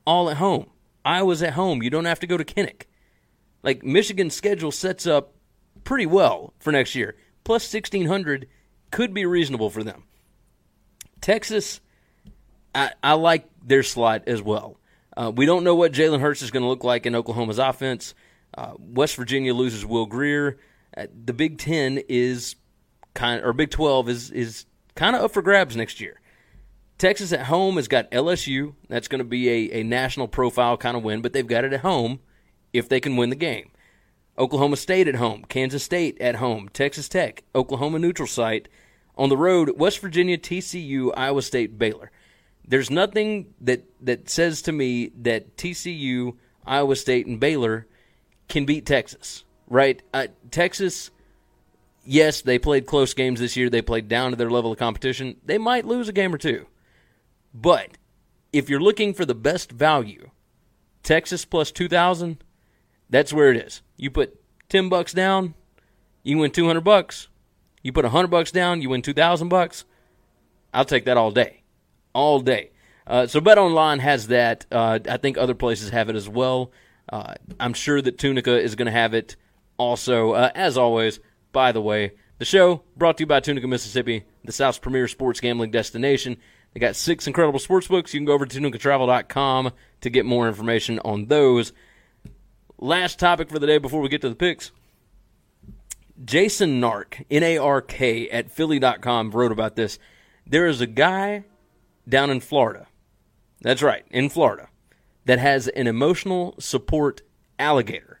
all 0.06 0.30
at 0.30 0.36
home. 0.36 0.70
Iowa's 1.04 1.42
at 1.42 1.54
home. 1.54 1.82
You 1.82 1.90
don't 1.90 2.04
have 2.04 2.20
to 2.20 2.26
go 2.26 2.36
to 2.36 2.44
Kinnick. 2.44 2.82
Like 3.62 3.82
Michigan's 3.82 4.34
schedule 4.34 4.70
sets 4.70 5.06
up 5.06 5.34
pretty 5.84 6.06
well 6.06 6.52
for 6.58 6.72
next 6.72 6.94
year. 6.94 7.16
Plus 7.44 7.72
1600 7.72 8.48
could 8.90 9.14
be 9.14 9.24
reasonable 9.24 9.70
for 9.70 9.82
them. 9.82 10.04
Texas, 11.20 11.80
I, 12.74 12.92
I 13.02 13.14
like 13.14 13.48
their 13.64 13.82
slot 13.82 14.24
as 14.26 14.42
well. 14.42 14.78
Uh, 15.16 15.32
we 15.34 15.46
don't 15.46 15.64
know 15.64 15.74
what 15.74 15.92
Jalen 15.92 16.20
Hurts 16.20 16.42
is 16.42 16.50
going 16.50 16.62
to 16.62 16.68
look 16.68 16.84
like 16.84 17.06
in 17.06 17.14
Oklahoma's 17.14 17.58
offense. 17.58 18.14
Uh, 18.56 18.74
West 18.78 19.16
Virginia 19.16 19.52
loses 19.52 19.84
Will 19.84 20.06
Grier. 20.06 20.58
Uh, 20.96 21.06
the 21.24 21.32
Big 21.32 21.58
Ten 21.58 22.00
is 22.08 22.56
kind, 23.14 23.44
or 23.44 23.52
Big 23.52 23.70
Twelve 23.70 24.08
is 24.08 24.30
is 24.30 24.64
kind 24.94 25.16
of 25.16 25.22
up 25.22 25.32
for 25.32 25.42
grabs 25.42 25.76
next 25.76 26.00
year. 26.00 26.20
Texas 26.98 27.32
at 27.32 27.46
home 27.46 27.76
has 27.76 27.86
got 27.86 28.10
LSU. 28.10 28.74
That's 28.88 29.06
going 29.06 29.20
to 29.20 29.24
be 29.24 29.48
a, 29.48 29.80
a 29.80 29.82
national 29.84 30.26
profile 30.26 30.76
kind 30.76 30.96
of 30.96 31.04
win, 31.04 31.22
but 31.22 31.32
they've 31.32 31.46
got 31.46 31.64
it 31.64 31.72
at 31.72 31.80
home 31.80 32.18
if 32.72 32.88
they 32.88 33.00
can 33.00 33.16
win 33.16 33.30
the 33.30 33.36
game. 33.36 33.70
Oklahoma 34.36 34.76
State 34.76 35.08
at 35.08 35.14
home, 35.14 35.44
Kansas 35.48 35.82
State 35.82 36.20
at 36.20 36.36
home, 36.36 36.68
Texas 36.68 37.08
Tech, 37.08 37.42
Oklahoma 37.54 37.98
neutral 37.98 38.28
site. 38.28 38.68
On 39.16 39.28
the 39.28 39.36
road, 39.36 39.76
West 39.76 39.98
Virginia, 39.98 40.38
TCU, 40.38 41.12
Iowa 41.16 41.42
State, 41.42 41.76
Baylor. 41.76 42.12
There's 42.66 42.90
nothing 42.90 43.52
that, 43.60 43.84
that 44.00 44.28
says 44.30 44.62
to 44.62 44.72
me 44.72 45.10
that 45.22 45.56
TCU, 45.56 46.36
Iowa 46.64 46.94
State, 46.94 47.26
and 47.26 47.40
Baylor 47.40 47.86
can 48.48 48.64
beat 48.64 48.86
Texas, 48.86 49.44
right? 49.68 50.00
Uh, 50.14 50.28
Texas, 50.52 51.10
yes, 52.04 52.42
they 52.42 52.58
played 52.58 52.86
close 52.86 53.12
games 53.14 53.40
this 53.40 53.56
year. 53.56 53.70
They 53.70 53.82
played 53.82 54.06
down 54.06 54.30
to 54.30 54.36
their 54.36 54.50
level 54.50 54.70
of 54.70 54.78
competition. 54.78 55.36
They 55.44 55.58
might 55.58 55.84
lose 55.84 56.08
a 56.08 56.12
game 56.12 56.32
or 56.32 56.38
two. 56.38 56.66
But 57.60 57.98
if 58.52 58.70
you're 58.70 58.80
looking 58.80 59.14
for 59.14 59.24
the 59.24 59.34
best 59.34 59.72
value, 59.72 60.30
Texas 61.02 61.44
plus 61.44 61.72
2000, 61.72 62.42
that's 63.10 63.32
where 63.32 63.50
it 63.50 63.56
is. 63.56 63.82
You 63.96 64.10
put 64.10 64.40
10 64.68 64.88
bucks 64.88 65.12
down, 65.12 65.54
you 66.22 66.38
win 66.38 66.50
200 66.50 66.82
bucks. 66.82 67.28
You 67.82 67.92
put 67.92 68.04
100 68.04 68.28
bucks 68.28 68.50
down, 68.50 68.82
you 68.82 68.90
win 68.90 69.02
2000 69.02 69.48
bucks. 69.48 69.84
I'll 70.72 70.84
take 70.84 71.04
that 71.06 71.16
all 71.16 71.30
day. 71.30 71.62
All 72.12 72.40
day. 72.40 72.70
Uh, 73.06 73.26
so 73.26 73.40
Bet 73.40 73.58
Online 73.58 73.98
has 74.00 74.28
that. 74.28 74.66
Uh, 74.70 74.98
I 75.08 75.16
think 75.16 75.38
other 75.38 75.54
places 75.54 75.90
have 75.90 76.08
it 76.10 76.16
as 76.16 76.28
well. 76.28 76.70
Uh, 77.10 77.34
I'm 77.58 77.72
sure 77.72 78.02
that 78.02 78.18
Tunica 78.18 78.60
is 78.60 78.74
going 78.74 78.86
to 78.86 78.92
have 78.92 79.14
it 79.14 79.36
also. 79.78 80.32
Uh, 80.32 80.50
as 80.54 80.76
always, 80.76 81.20
by 81.52 81.72
the 81.72 81.80
way, 81.80 82.12
the 82.38 82.44
show 82.44 82.82
brought 82.96 83.16
to 83.16 83.22
you 83.22 83.26
by 83.26 83.40
Tunica, 83.40 83.66
Mississippi, 83.66 84.24
the 84.44 84.52
South's 84.52 84.78
premier 84.78 85.08
sports 85.08 85.40
gambling 85.40 85.70
destination. 85.70 86.36
They 86.72 86.80
got 86.80 86.96
six 86.96 87.26
incredible 87.26 87.58
sports 87.58 87.88
books. 87.88 88.14
You 88.14 88.20
can 88.20 88.26
go 88.26 88.34
over 88.34 88.46
to 88.46 88.60
tunicatravel.com 88.60 89.72
to 90.00 90.10
get 90.10 90.26
more 90.26 90.48
information 90.48 90.98
on 91.00 91.26
those. 91.26 91.72
Last 92.78 93.18
topic 93.18 93.48
for 93.48 93.58
the 93.58 93.66
day 93.66 93.78
before 93.78 94.00
we 94.00 94.08
get 94.08 94.20
to 94.20 94.28
the 94.28 94.34
picks. 94.34 94.70
Jason 96.24 96.80
Nark, 96.80 97.24
N 97.30 97.42
A 97.42 97.58
R 97.58 97.80
K, 97.80 98.28
at 98.30 98.50
Philly.com 98.50 99.30
wrote 99.30 99.52
about 99.52 99.76
this. 99.76 99.98
There 100.46 100.66
is 100.66 100.80
a 100.80 100.86
guy 100.86 101.44
down 102.08 102.30
in 102.30 102.40
Florida. 102.40 102.86
That's 103.60 103.82
right, 103.82 104.04
in 104.10 104.28
Florida, 104.28 104.68
that 105.24 105.38
has 105.38 105.68
an 105.68 105.86
emotional 105.86 106.54
support 106.58 107.22
alligator. 107.58 108.20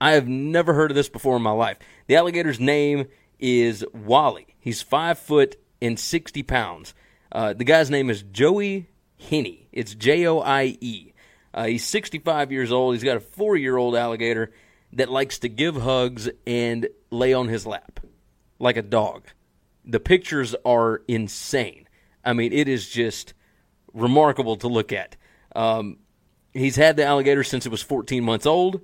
I 0.00 0.12
have 0.12 0.28
never 0.28 0.74
heard 0.74 0.90
of 0.90 0.94
this 0.94 1.08
before 1.08 1.36
in 1.36 1.42
my 1.42 1.52
life. 1.52 1.78
The 2.06 2.16
alligator's 2.16 2.60
name 2.60 3.08
is 3.38 3.84
Wally. 3.92 4.46
He's 4.58 4.82
five 4.82 5.18
foot 5.18 5.56
and 5.80 5.98
60 5.98 6.42
pounds. 6.42 6.94
Uh, 7.30 7.52
the 7.52 7.64
guy's 7.64 7.90
name 7.90 8.10
is 8.10 8.22
Joie 8.22 8.86
Henney. 9.18 9.68
It's 9.72 9.94
J 9.94 10.26
O 10.26 10.40
I 10.40 10.76
E. 10.80 11.12
Uh, 11.52 11.64
he's 11.64 11.84
65 11.84 12.52
years 12.52 12.70
old. 12.70 12.94
He's 12.94 13.04
got 13.04 13.16
a 13.16 13.20
four 13.20 13.56
year 13.56 13.76
old 13.76 13.96
alligator 13.96 14.52
that 14.92 15.10
likes 15.10 15.38
to 15.40 15.48
give 15.48 15.76
hugs 15.76 16.28
and 16.46 16.88
lay 17.10 17.32
on 17.32 17.48
his 17.48 17.66
lap 17.66 18.00
like 18.58 18.76
a 18.76 18.82
dog. 18.82 19.24
The 19.84 20.00
pictures 20.00 20.54
are 20.64 21.02
insane. 21.08 21.88
I 22.24 22.32
mean, 22.32 22.52
it 22.52 22.68
is 22.68 22.88
just 22.88 23.34
remarkable 23.92 24.56
to 24.56 24.68
look 24.68 24.92
at. 24.92 25.16
Um, 25.54 25.98
he's 26.52 26.76
had 26.76 26.96
the 26.96 27.04
alligator 27.04 27.44
since 27.44 27.66
it 27.66 27.70
was 27.70 27.82
14 27.82 28.22
months 28.24 28.46
old. 28.46 28.80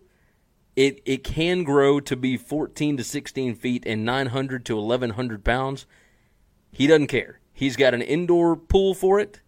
It 0.75 1.03
it 1.05 1.23
can 1.23 1.65
grow 1.65 2.01
to 2.01 2.17
be 2.17 2.39
14 2.39 2.97
to 2.97 3.05
16 3.05 3.55
feet 3.57 3.85
and 3.87 4.07
900 4.07 4.65
to 4.67 4.77
1100 4.77 5.45
pounds. 5.45 5.87
He 6.71 6.87
doesn't 6.87 7.09
care. 7.09 7.41
He's 7.63 7.77
got 7.77 7.95
an 7.95 8.03
indoor 8.03 8.57
pool 8.57 8.93
for 8.93 9.21
it. 9.21 9.39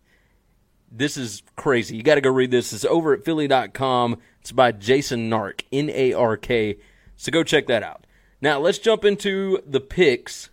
This 0.89 1.17
is 1.17 1.43
crazy. 1.57 1.97
You 1.97 2.05
got 2.05 2.15
to 2.15 2.21
go 2.21 2.31
read 2.31 2.53
this. 2.53 2.73
It's 2.73 2.85
over 2.85 3.13
at 3.13 3.25
Philly.com. 3.25 4.19
It's 4.41 4.53
by 4.53 4.71
Jason 4.71 5.29
Nark, 5.29 5.65
N 5.73 5.91
A 5.91 6.13
R 6.13 6.37
K. 6.37 6.79
So 7.17 7.33
go 7.33 7.43
check 7.43 7.67
that 7.67 7.83
out. 7.83 8.07
Now 8.41 8.61
let's 8.61 8.79
jump 8.79 9.05
into 9.05 9.59
the 9.67 9.81
picks. 9.81 10.51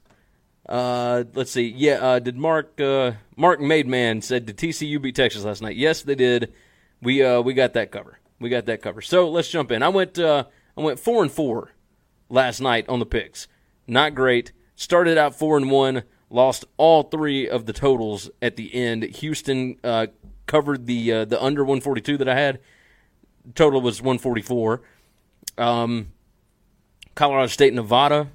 Uh, 0.68 1.26
let's 1.36 1.52
see. 1.52 1.68
Yeah, 1.68 2.04
uh, 2.04 2.18
did 2.18 2.36
Mark 2.36 2.82
uh, 2.82 3.12
Mark 3.36 3.60
Maidman 3.60 4.24
said 4.24 4.48
did 4.48 4.58
TCU 4.58 5.00
beat 5.00 5.16
Texas 5.16 5.44
last 5.44 5.62
night? 5.62 5.76
Yes, 5.76 6.02
they 6.02 6.16
did. 6.16 6.52
We 7.00 7.22
uh, 7.22 7.42
we 7.42 7.54
got 7.54 7.74
that 7.74 7.92
cover. 7.92 8.18
We 8.40 8.50
got 8.50 8.66
that 8.66 8.82
cover. 8.82 9.04
So 9.04 9.30
let's 9.30 9.50
jump 9.50 9.72
in. 9.72 9.84
I 9.84 9.90
went 9.90 10.18
uh, 10.18 10.46
I 10.76 10.82
went 10.82 10.98
four 10.98 11.22
and 11.22 11.32
four 11.32 11.74
last 12.28 12.60
night 12.60 12.90
on 12.90 12.98
the 12.98 13.06
picks. 13.06 13.48
Not 13.86 14.16
great. 14.16 14.52
Started 14.76 15.20
out 15.20 15.36
four 15.36 15.58
and 15.58 15.70
one 15.70 16.02
lost 16.32 16.66
all 16.78 17.04
three 17.04 17.48
of 17.48 17.66
the 17.66 17.74
totals 17.74 18.30
at 18.42 18.56
the 18.56 18.74
end. 18.74 19.04
Houston 19.04 19.78
uh, 19.84 20.08
covered 20.48 20.88
the 20.88 21.12
uh, 21.12 21.26
the 21.26 21.42
under 21.42 21.64
142 21.64 22.18
that 22.18 22.30
I 22.30 22.36
had. 22.36 22.60
Total 23.56 23.82
was 23.82 24.02
144. 24.02 24.82
Um, 25.58 26.12
Colorado 27.16 27.48
State, 27.48 27.74
Nevada, 27.74 28.30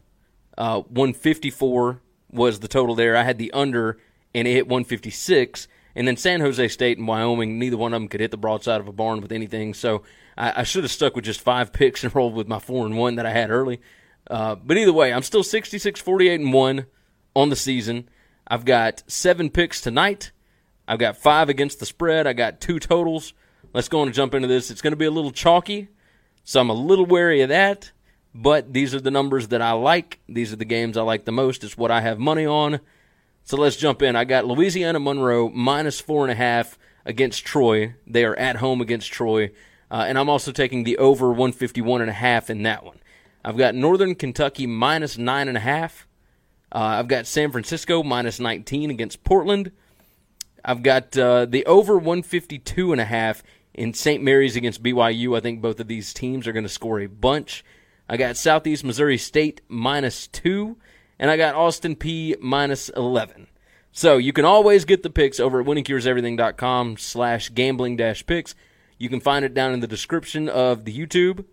uh, 0.59 0.81
154 0.81 2.01
was 2.31 2.61
the 2.61 2.69
total 2.69 2.95
there. 2.95 3.17
I 3.17 3.23
had 3.23 3.39
the 3.39 3.53
under, 3.53 3.99
and 4.35 4.47
it 4.47 4.53
hit 4.53 4.67
156. 4.67 5.69
And 5.95 6.07
then 6.07 6.17
San 6.17 6.41
Jose 6.41 6.69
State 6.69 6.99
and 6.99 7.09
Wyoming, 7.09 7.59
neither 7.59 7.79
one 7.79 7.95
of 7.95 8.01
them 8.01 8.09
could 8.09 8.21
hit 8.21 8.31
the 8.31 8.37
broadside 8.37 8.81
of 8.81 8.89
a 8.89 8.93
barn 8.93 9.23
with 9.23 9.33
anything. 9.33 9.73
So 9.73 10.03
I, 10.37 10.61
I 10.61 10.63
should 10.65 10.85
have 10.85 10.91
stuck 10.91 11.17
with 11.17 11.25
just 11.25 11.41
five 11.41 11.73
picks 11.73 12.05
and 12.05 12.15
rolled 12.15 12.35
with 12.35 12.49
my 12.49 12.59
four 12.59 12.85
and 12.85 12.99
one 12.99 13.15
that 13.15 13.25
I 13.25 13.31
had 13.31 13.51
early. 13.51 13.81
Uh, 14.29 14.57
but 14.57 14.77
either 14.77 14.93
way, 14.93 15.13
I'm 15.13 15.23
still 15.23 15.43
66, 15.43 16.01
48 16.01 16.41
and 16.41 16.53
one 16.53 16.87
on 17.37 17.51
the 17.51 17.57
season. 17.57 18.09
I've 18.49 18.65
got 18.65 19.05
seven 19.07 19.51
picks 19.51 19.81
tonight. 19.81 20.33
I've 20.89 20.99
got 20.99 21.17
five 21.17 21.49
against 21.49 21.79
the 21.79 21.87
spread. 21.87 22.27
I 22.27 22.33
got 22.33 22.61
two 22.61 22.81
totals. 22.81 23.35
Let's 23.75 23.89
go 23.89 24.03
and 24.03 24.15
jump 24.15 24.35
into 24.35 24.49
this. 24.49 24.71
It's 24.71 24.81
going 24.81 24.93
to 24.93 24.97
be 24.97 25.05
a 25.05 25.11
little 25.11 25.33
chalky, 25.33 25.89
so 26.45 26.61
I'm 26.61 26.71
a 26.71 26.75
little 26.75 27.05
wary 27.05 27.43
of 27.43 27.51
that. 27.51 27.93
But 28.35 28.73
these 28.73 28.95
are 28.95 29.01
the 29.01 29.11
numbers 29.11 29.49
that 29.49 29.63
I 29.63 29.73
like. 29.73 30.21
These 30.29 30.53
are 30.53 30.57
the 30.57 30.65
games 30.65 30.97
I 30.97 31.03
like 31.03 31.25
the 31.25 31.33
most. 31.33 31.63
It's 31.63 31.77
what 31.77 31.91
I 31.91 32.01
have 32.01 32.19
money 32.19 32.47
on. 32.47 32.81
So 33.45 33.57
let's 33.57 33.77
jump 33.77 34.03
in. 34.03 34.17
I 34.17 34.25
got 34.25 34.47
Louisiana 34.47 34.99
Monroe 34.99 35.49
minus 35.51 36.01
four 36.01 36.25
and 36.25 36.33
a 36.33 36.37
half 36.37 36.79
against 37.05 37.45
Troy. 37.45 37.95
They 38.07 38.25
are 38.25 38.37
at 38.37 38.57
home 38.57 38.81
against 38.81 39.13
Troy. 39.13 39.53
Uh, 39.91 40.05
and 40.09 40.19
I'm 40.19 40.29
also 40.29 40.53
taking 40.53 40.85
the 40.85 40.99
over 40.99 41.29
151 41.29 42.01
and 42.01 42.11
a 42.11 42.15
half 42.15 42.51
in 42.51 42.63
that 42.63 42.85
one. 42.85 42.99
I've 43.45 43.57
got 43.57 43.75
Northern 43.75 44.15
Kentucky 44.15 44.67
minus 44.67 45.17
nine 45.17 45.49
and 45.49 45.57
a 45.57 45.61
half. 45.61 46.07
Uh, 46.73 46.79
I've 46.79 47.09
got 47.09 47.27
San 47.27 47.51
Francisco 47.53 48.03
minus 48.03 48.41
19 48.41 48.91
against 48.91 49.25
Portland. 49.25 49.73
I've 50.65 50.83
got 50.83 51.17
uh, 51.17 51.47
the 51.47 51.65
over 51.67 51.97
152 51.97 52.93
and 52.93 53.01
a 53.01 53.05
half 53.05 53.43
in 53.73 53.95
St. 53.95 54.23
Mary's 54.23 54.57
against 54.57 54.83
BYU. 54.83 55.37
I 55.37 55.41
think 55.41 55.61
both 55.61 55.79
of 55.79 55.87
these 55.87 56.13
teams 56.13 56.47
are 56.47 56.53
going 56.53 56.65
to 56.65 56.69
score 56.69 57.01
a 57.01 57.07
bunch. 57.07 57.65
I 58.09 58.17
got 58.17 58.37
Southeast 58.37 58.85
Missouri 58.85 59.19
State 59.19 59.61
minus 59.69 60.27
two, 60.27 60.77
and 61.19 61.31
I 61.31 61.37
got 61.37 61.55
Austin 61.55 61.95
Peay 61.95 62.41
minus 62.41 62.89
11. 62.91 63.47
So 63.93 64.17
you 64.17 64.33
can 64.33 64.45
always 64.45 64.85
get 64.85 65.03
the 65.03 65.11
picks 65.11 65.41
over 65.41 65.61
at 65.61 65.67
winningcureseverything.com 65.67 66.97
slash 66.99 67.49
gambling 67.51 67.97
dash 67.97 68.27
picks. 68.27 68.55
You 68.99 69.09
can 69.09 69.21
find 69.21 69.45
it 69.45 69.55
down 69.55 69.73
in 69.73 69.81
the 69.81 69.87
description 69.87 70.49
of 70.49 70.85
the 70.85 70.97
YouTube, 70.97 71.45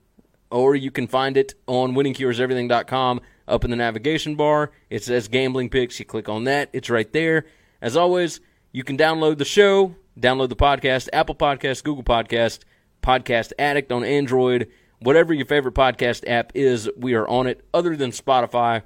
or 0.49 0.75
you 0.75 0.91
can 0.91 1.07
find 1.07 1.37
it 1.37 1.53
on 1.67 1.93
winningcureseverything.com 1.93 3.21
up 3.47 3.63
in 3.63 3.71
the 3.71 3.77
navigation 3.77 4.35
bar. 4.35 4.71
It 4.89 5.03
says 5.03 5.27
gambling 5.27 5.69
picks. 5.69 5.99
You 5.99 6.05
click 6.05 6.29
on 6.29 6.45
that. 6.45 6.69
It's 6.73 6.89
right 6.89 7.11
there. 7.11 7.45
As 7.81 7.97
always, 7.97 8.39
you 8.71 8.83
can 8.83 8.97
download 8.97 9.37
the 9.37 9.45
show, 9.45 9.95
download 10.19 10.49
the 10.49 10.55
podcast, 10.55 11.09
Apple 11.13 11.35
Podcast, 11.35 11.83
Google 11.83 12.03
Podcast, 12.03 12.59
Podcast 13.01 13.51
Addict 13.59 13.91
on 13.91 14.03
Android, 14.03 14.69
whatever 15.03 15.33
your 15.33 15.45
favorite 15.45 15.75
podcast 15.75 16.23
app 16.27 16.51
is, 16.55 16.89
we 16.97 17.13
are 17.13 17.27
on 17.27 17.47
it. 17.47 17.63
Other 17.73 17.95
than 17.95 18.11
Spotify, 18.11 18.83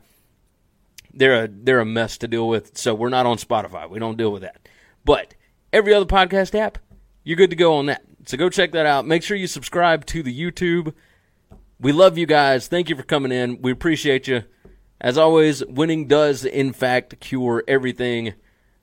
they're 1.13 1.45
a 1.45 1.47
they're 1.47 1.79
a 1.79 1.85
mess 1.85 2.17
to 2.19 2.27
deal 2.27 2.47
with, 2.47 2.77
so 2.77 2.93
we're 2.93 3.09
not 3.09 3.25
on 3.25 3.37
Spotify. 3.37 3.89
We 3.89 3.99
don't 3.99 4.17
deal 4.17 4.31
with 4.31 4.41
that. 4.41 4.67
But 5.05 5.35
every 5.71 5.93
other 5.93 6.05
podcast 6.05 6.57
app, 6.57 6.79
you're 7.23 7.37
good 7.37 7.51
to 7.51 7.55
go 7.55 7.75
on 7.75 7.85
that. 7.85 8.03
So 8.25 8.37
go 8.37 8.49
check 8.49 8.71
that 8.73 8.85
out. 8.85 9.07
Make 9.07 9.23
sure 9.23 9.37
you 9.37 9.47
subscribe 9.47 10.05
to 10.07 10.21
the 10.21 10.37
YouTube. 10.37 10.93
We 11.79 11.91
love 11.91 12.17
you 12.17 12.25
guys. 12.25 12.67
Thank 12.67 12.89
you 12.89 12.95
for 12.95 13.03
coming 13.03 13.31
in. 13.31 13.61
We 13.61 13.71
appreciate 13.71 14.27
you. 14.27 14.43
As 14.99 15.15
always, 15.15 15.63
winning 15.65 16.07
does 16.07 16.43
in 16.43 16.73
fact 16.73 17.19
cure 17.19 17.63
everything. 17.67 18.33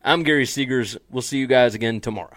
I'm 0.05 0.23
Gary 0.23 0.45
Seegers. 0.45 0.97
We'll 1.11 1.23
see 1.23 1.39
you 1.39 1.49
guys 1.49 1.75
again 1.75 2.01
tomorrow. 2.01 2.37